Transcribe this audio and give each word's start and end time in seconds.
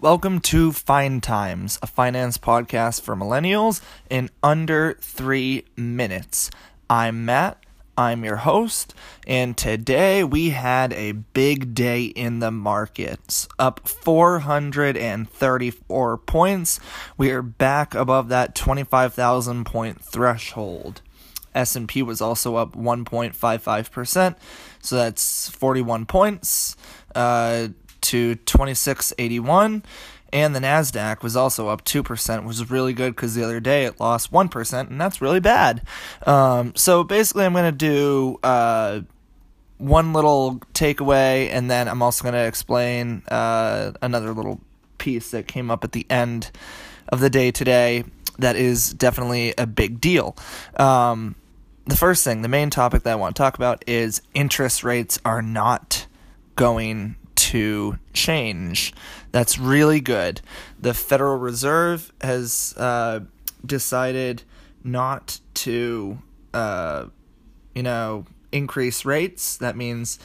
Welcome 0.00 0.38
to 0.42 0.70
Fin 0.70 1.20
Times, 1.20 1.80
a 1.82 1.88
finance 1.88 2.38
podcast 2.38 3.00
for 3.00 3.16
millennials 3.16 3.82
in 4.08 4.30
under 4.40 4.96
three 5.00 5.64
minutes. 5.76 6.52
I'm 6.88 7.24
Matt. 7.24 7.60
I'm 7.98 8.24
your 8.24 8.36
host, 8.36 8.94
and 9.26 9.56
today 9.56 10.22
we 10.22 10.50
had 10.50 10.92
a 10.92 11.10
big 11.12 11.74
day 11.74 12.04
in 12.04 12.38
the 12.38 12.52
markets, 12.52 13.48
up 13.58 13.88
434 13.88 16.18
points. 16.18 16.78
We 17.16 17.32
are 17.32 17.42
back 17.42 17.94
above 17.94 18.28
that 18.28 18.54
25,000 18.54 19.64
point 19.64 20.04
threshold. 20.04 21.00
S&P 21.56 22.02
was 22.02 22.20
also 22.20 22.56
up 22.56 22.76
1.55%, 22.76 24.36
so 24.80 24.96
that's 24.96 25.48
41 25.50 26.06
points 26.06 26.76
uh, 27.14 27.68
to 28.02 28.34
2681 28.34 29.82
and 30.32 30.54
the 30.54 30.60
Nasdaq 30.60 31.22
was 31.22 31.36
also 31.36 31.68
up 31.68 31.84
2%, 31.84 32.44
which 32.44 32.56
is 32.56 32.70
really 32.70 32.92
good 32.92 33.16
cuz 33.16 33.34
the 33.34 33.44
other 33.44 33.60
day 33.60 33.84
it 33.84 34.00
lost 34.00 34.32
1% 34.32 34.90
and 34.90 35.00
that's 35.00 35.22
really 35.22 35.40
bad. 35.40 35.82
Um, 36.26 36.72
so 36.76 37.04
basically 37.04 37.44
I'm 37.44 37.52
going 37.52 37.64
to 37.64 37.72
do 37.72 38.38
uh, 38.42 39.00
one 39.78 40.12
little 40.12 40.60
takeaway 40.74 41.48
and 41.50 41.70
then 41.70 41.88
I'm 41.88 42.02
also 42.02 42.22
going 42.22 42.34
to 42.34 42.46
explain 42.46 43.22
uh, 43.28 43.92
another 44.02 44.32
little 44.32 44.60
piece 44.98 45.30
that 45.30 45.46
came 45.46 45.70
up 45.70 45.84
at 45.84 45.92
the 45.92 46.06
end 46.10 46.50
of 47.08 47.20
the 47.20 47.30
day 47.30 47.50
today 47.50 48.04
that 48.38 48.56
is 48.56 48.92
definitely 48.92 49.54
a 49.56 49.66
big 49.66 50.00
deal. 50.00 50.36
Um, 50.76 51.36
the 51.86 51.96
first 51.96 52.24
thing, 52.24 52.42
the 52.42 52.48
main 52.48 52.68
topic 52.70 53.04
that 53.04 53.12
I 53.12 53.14
want 53.14 53.36
to 53.36 53.40
talk 53.40 53.54
about 53.54 53.84
is 53.86 54.20
interest 54.34 54.82
rates 54.82 55.18
are 55.24 55.40
not 55.40 56.06
going 56.56 57.16
to 57.36 57.98
change. 58.12 58.92
That's 59.30 59.58
really 59.58 60.00
good. 60.00 60.40
The 60.80 60.94
Federal 60.94 61.38
Reserve 61.38 62.12
has 62.20 62.74
uh, 62.76 63.20
decided 63.64 64.42
not 64.82 65.40
to, 65.54 66.18
uh, 66.52 67.06
you 67.74 67.82
know, 67.82 68.26
increase 68.50 69.04
rates. 69.04 69.56
That 69.58 69.76
means 69.76 70.18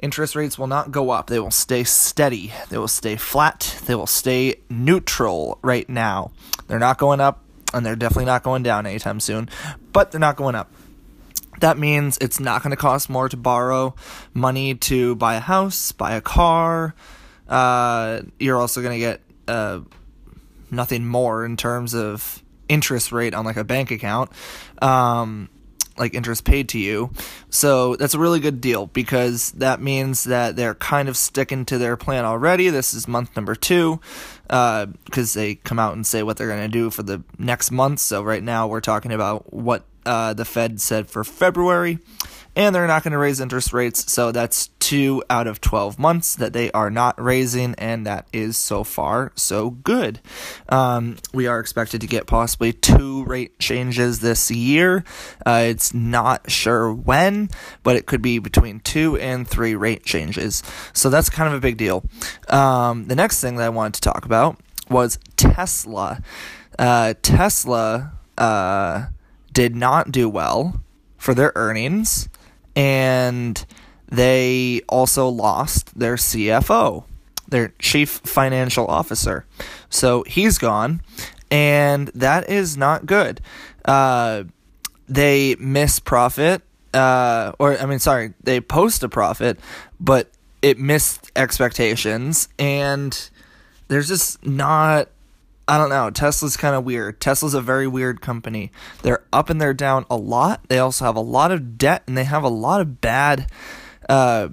interest 0.00 0.36
rates 0.36 0.56
will 0.56 0.66
not 0.68 0.92
go 0.92 1.10
up. 1.10 1.26
They 1.26 1.40
will 1.40 1.50
stay 1.50 1.82
steady. 1.82 2.52
They 2.68 2.78
will 2.78 2.86
stay 2.86 3.16
flat. 3.16 3.80
They 3.86 3.94
will 3.96 4.06
stay 4.06 4.60
neutral 4.70 5.58
right 5.62 5.88
now. 5.88 6.30
They're 6.68 6.78
not 6.78 6.98
going 6.98 7.20
up, 7.20 7.42
and 7.74 7.84
they're 7.84 7.96
definitely 7.96 8.26
not 8.26 8.44
going 8.44 8.62
down 8.62 8.86
anytime 8.86 9.18
soon, 9.18 9.48
but 9.92 10.12
they're 10.12 10.20
not 10.20 10.36
going 10.36 10.54
up. 10.54 10.70
That 11.60 11.78
means 11.78 12.18
it's 12.20 12.40
not 12.40 12.62
going 12.62 12.70
to 12.70 12.76
cost 12.76 13.10
more 13.10 13.28
to 13.28 13.36
borrow 13.36 13.94
money 14.34 14.74
to 14.74 15.16
buy 15.16 15.36
a 15.36 15.40
house, 15.40 15.92
buy 15.92 16.14
a 16.14 16.20
car. 16.20 16.94
Uh, 17.48 18.22
you're 18.38 18.60
also 18.60 18.82
going 18.82 18.94
to 18.94 18.98
get 18.98 19.20
uh, 19.46 19.80
nothing 20.70 21.06
more 21.06 21.44
in 21.44 21.56
terms 21.56 21.94
of 21.94 22.42
interest 22.68 23.12
rate 23.12 23.34
on 23.34 23.44
like 23.44 23.56
a 23.56 23.64
bank 23.64 23.90
account, 23.90 24.30
um, 24.82 25.48
like 25.96 26.14
interest 26.14 26.44
paid 26.44 26.68
to 26.68 26.78
you. 26.78 27.10
So 27.50 27.96
that's 27.96 28.14
a 28.14 28.18
really 28.18 28.40
good 28.40 28.60
deal 28.60 28.86
because 28.86 29.52
that 29.52 29.80
means 29.80 30.24
that 30.24 30.54
they're 30.54 30.74
kind 30.74 31.08
of 31.08 31.16
sticking 31.16 31.64
to 31.66 31.78
their 31.78 31.96
plan 31.96 32.24
already. 32.24 32.68
This 32.68 32.94
is 32.94 33.08
month 33.08 33.34
number 33.34 33.54
two 33.54 34.00
because 34.42 35.36
uh, 35.36 35.40
they 35.40 35.54
come 35.56 35.78
out 35.78 35.94
and 35.94 36.06
say 36.06 36.22
what 36.22 36.36
they're 36.36 36.48
going 36.48 36.62
to 36.62 36.68
do 36.68 36.90
for 36.90 37.02
the 37.02 37.22
next 37.38 37.70
month. 37.70 38.00
So 38.00 38.22
right 38.22 38.42
now 38.42 38.68
we're 38.68 38.80
talking 38.80 39.12
about 39.12 39.52
what 39.52 39.84
uh, 40.08 40.32
the 40.32 40.46
Fed 40.46 40.80
said 40.80 41.06
for 41.06 41.22
February, 41.22 41.98
and 42.56 42.74
they're 42.74 42.86
not 42.86 43.02
going 43.02 43.12
to 43.12 43.18
raise 43.18 43.40
interest 43.40 43.74
rates. 43.74 44.10
So 44.10 44.32
that's 44.32 44.68
two 44.80 45.22
out 45.28 45.46
of 45.46 45.60
12 45.60 45.98
months 45.98 46.34
that 46.36 46.54
they 46.54 46.72
are 46.72 46.90
not 46.90 47.22
raising, 47.22 47.74
and 47.74 48.06
that 48.06 48.26
is 48.32 48.56
so 48.56 48.84
far 48.84 49.32
so 49.36 49.68
good. 49.68 50.18
Um, 50.70 51.18
we 51.34 51.46
are 51.46 51.60
expected 51.60 52.00
to 52.00 52.06
get 52.06 52.26
possibly 52.26 52.72
two 52.72 53.24
rate 53.26 53.58
changes 53.58 54.20
this 54.20 54.50
year. 54.50 55.04
Uh, 55.44 55.64
it's 55.66 55.92
not 55.92 56.50
sure 56.50 56.90
when, 56.90 57.50
but 57.82 57.96
it 57.96 58.06
could 58.06 58.22
be 58.22 58.38
between 58.38 58.80
two 58.80 59.18
and 59.18 59.46
three 59.46 59.74
rate 59.74 60.04
changes. 60.04 60.62
So 60.94 61.10
that's 61.10 61.28
kind 61.28 61.52
of 61.52 61.54
a 61.54 61.60
big 61.60 61.76
deal. 61.76 62.02
Um, 62.48 63.08
the 63.08 63.14
next 63.14 63.42
thing 63.42 63.56
that 63.56 63.64
I 63.66 63.68
wanted 63.68 63.94
to 63.94 64.00
talk 64.00 64.24
about 64.24 64.58
was 64.88 65.18
Tesla. 65.36 66.22
Uh, 66.78 67.12
Tesla. 67.20 68.14
Uh, 68.38 69.08
did 69.58 69.74
not 69.74 70.12
do 70.12 70.28
well 70.28 70.80
for 71.16 71.34
their 71.34 71.50
earnings, 71.56 72.28
and 72.76 73.66
they 74.08 74.80
also 74.88 75.28
lost 75.28 75.98
their 75.98 76.14
CFO, 76.14 77.02
their 77.48 77.74
chief 77.80 78.20
financial 78.22 78.86
officer. 78.86 79.46
So 79.90 80.22
he's 80.28 80.58
gone, 80.58 81.02
and 81.50 82.06
that 82.14 82.48
is 82.48 82.76
not 82.76 83.04
good. 83.04 83.40
Uh, 83.84 84.44
they 85.08 85.56
miss 85.56 85.98
profit, 85.98 86.62
uh, 86.94 87.50
or 87.58 87.76
I 87.76 87.86
mean, 87.86 87.98
sorry, 87.98 88.34
they 88.40 88.60
post 88.60 89.02
a 89.02 89.08
profit, 89.08 89.58
but 89.98 90.30
it 90.62 90.78
missed 90.78 91.32
expectations, 91.34 92.48
and 92.60 93.28
there's 93.88 94.06
just 94.06 94.46
not 94.46 95.08
I 95.68 95.76
don't 95.76 95.90
know. 95.90 96.10
Tesla's 96.10 96.56
kind 96.56 96.74
of 96.74 96.84
weird. 96.84 97.20
Tesla's 97.20 97.52
a 97.54 97.60
very 97.60 97.86
weird 97.86 98.22
company. 98.22 98.72
They're 99.02 99.24
up 99.32 99.50
and 99.50 99.60
they're 99.60 99.74
down 99.74 100.06
a 100.10 100.16
lot. 100.16 100.66
They 100.68 100.78
also 100.78 101.04
have 101.04 101.16
a 101.16 101.20
lot 101.20 101.52
of 101.52 101.76
debt 101.76 102.02
and 102.06 102.16
they 102.16 102.24
have 102.24 102.42
a 102.42 102.48
lot 102.48 102.80
of 102.80 103.00
bad 103.00 103.50
uh 104.08 104.48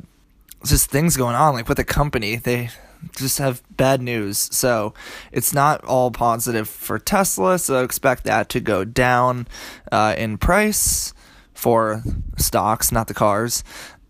just 0.65 0.89
things 0.89 1.15
going 1.15 1.35
on 1.35 1.53
like 1.53 1.69
with 1.69 1.77
the 1.77 1.83
company. 1.85 2.35
They 2.35 2.69
just 3.15 3.37
have 3.37 3.61
bad 3.77 4.01
news. 4.01 4.37
So, 4.37 4.93
it's 5.31 5.53
not 5.53 5.83
all 5.85 6.11
positive 6.11 6.67
for 6.67 6.97
Tesla, 6.99 7.59
so 7.59 7.83
expect 7.83 8.23
that 8.23 8.49
to 8.49 8.59
go 8.59 8.83
down 8.83 9.47
uh, 9.91 10.15
in 10.17 10.37
price 10.37 11.13
for 11.53 12.03
stocks, 12.37 12.91
not 12.91 13.07
the 13.07 13.13
cars. 13.13 13.63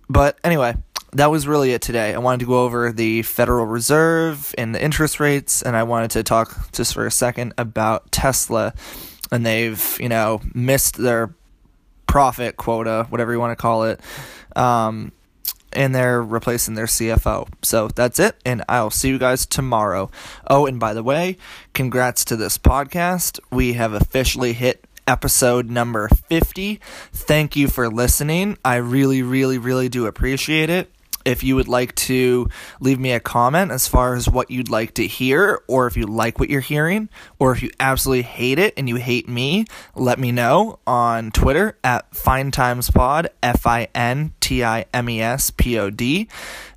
But 0.10 0.38
anyway, 0.44 0.76
that 1.16 1.32
was 1.32 1.48
really 1.48 1.72
it 1.72 1.82
today. 1.82 2.14
I 2.14 2.18
wanted 2.18 2.42
to 2.42 2.46
go 2.46 2.66
over 2.66 2.92
the 2.92 3.22
Federal 3.22 3.66
Reserve 3.66 4.54
and 4.58 4.76
the 4.76 4.84
interest 4.84 5.20
rates, 5.20 5.62
and 5.62 5.76
I 5.76 5.84
wanted 5.84 6.12
to 6.12 6.24
talk 6.24 6.72
just 6.74 6.94
for 6.94 7.06
a 7.06 7.12
second 7.12 7.54
about 7.58 8.12
Tesla. 8.12 8.74
And 9.32 9.46
they've, 9.46 9.98
you 10.00 10.10
know, 10.10 10.42
missed 10.54 10.98
their 10.98 11.34
profit 12.06 12.58
quota, 12.58 13.08
whatever 13.10 13.32
you 13.32 13.40
want 13.40 13.52
to 13.52 13.62
call 13.62 13.86
it. 13.86 14.02
Um, 14.56 15.14
and 15.72 15.96
they're 15.96 16.22
replacing 16.22 16.76
their 16.76 16.86
CFO. 16.86 17.48
So 17.62 17.88
that's 17.88 18.20
it, 18.20 18.36
and 18.46 18.64
I'll 18.68 18.92
see 18.92 19.10
you 19.10 19.18
guys 19.18 19.46
tomorrow. 19.46 20.12
Oh, 20.48 20.66
and 20.66 20.80
by 20.80 20.94
the 20.94 21.04
way, 21.04 21.38
congrats 21.74 22.26
to 22.26 22.36
this 22.36 22.58
podcast. 22.58 23.40
We 23.52 23.74
have 23.74 23.94
officially 23.94 24.54
hit 24.54 24.86
episode 25.08 25.70
number 25.70 26.10
50. 26.10 26.80
Thank 27.14 27.56
you 27.56 27.68
for 27.68 27.90
listening. 27.90 28.58
I 28.66 28.78
really, 28.78 29.22
really, 29.22 29.58
really 29.58 29.88
do 29.88 30.08
appreciate 30.08 30.70
it 30.70 30.92
if 31.26 31.44
you 31.44 31.56
would 31.56 31.68
like 31.68 31.94
to 31.96 32.48
leave 32.80 33.00
me 33.00 33.12
a 33.12 33.20
comment 33.20 33.72
as 33.72 33.88
far 33.88 34.16
as 34.16 34.30
what 34.30 34.52
you'd 34.52 34.70
like 34.70 34.94
to 34.94 35.08
hear, 35.08 35.62
or 35.68 35.88
if 35.88 35.98
you 35.98 36.06
like 36.06 36.40
what 36.40 36.50
you're 36.50 36.62
hearing, 36.62 37.10
or 37.40 37.52
if 37.52 37.62
you 37.62 37.72
absolutely 37.80 38.22
hate 38.22 38.60
it 38.60 38.74
and 38.78 38.88
you 38.88 38.96
hate 38.96 39.28
me, 39.28 39.66
let 39.96 40.20
me 40.20 40.32
know 40.32 40.80
on 40.86 41.32
Twitter 41.32 41.78
at 41.84 42.10
FinTimesPod, 42.12 43.28
F 43.42 43.66
I 43.66 43.88
N 43.94 44.34
T 44.40 44.64
I 44.64 44.86
M 44.94 45.10
E 45.10 45.22
S 45.22 45.50
P 45.50 45.78
O 45.80 45.90
D. 45.90 46.30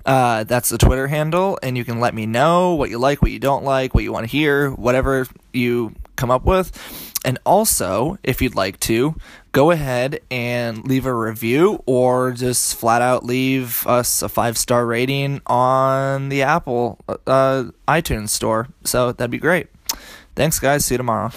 Uh, 0.05 0.43
that's 0.43 0.69
the 0.69 0.77
Twitter 0.77 1.07
handle, 1.07 1.59
and 1.61 1.77
you 1.77 1.85
can 1.85 1.99
let 1.99 2.15
me 2.15 2.25
know 2.25 2.73
what 2.73 2.89
you 2.89 2.97
like, 2.97 3.21
what 3.21 3.31
you 3.31 3.39
don't 3.39 3.63
like, 3.63 3.93
what 3.93 4.03
you 4.03 4.11
want 4.11 4.23
to 4.23 4.31
hear, 4.31 4.71
whatever 4.71 5.27
you 5.53 5.93
come 6.15 6.31
up 6.31 6.45
with. 6.45 6.71
And 7.25 7.37
also, 7.45 8.17
if 8.23 8.41
you'd 8.41 8.55
like 8.55 8.79
to, 8.81 9.15
go 9.51 9.71
ahead 9.71 10.19
and 10.29 10.85
leave 10.85 11.05
a 11.05 11.13
review 11.13 11.83
or 11.85 12.31
just 12.31 12.75
flat 12.75 13.01
out 13.01 13.25
leave 13.25 13.85
us 13.87 14.21
a 14.21 14.29
five 14.29 14.57
star 14.57 14.85
rating 14.85 15.41
on 15.47 16.29
the 16.29 16.43
Apple 16.43 16.99
uh, 17.27 17.65
iTunes 17.87 18.29
store. 18.29 18.67
So 18.83 19.11
that'd 19.11 19.31
be 19.31 19.37
great. 19.37 19.67
Thanks, 20.35 20.59
guys. 20.59 20.85
See 20.85 20.93
you 20.93 20.97
tomorrow. 20.97 21.31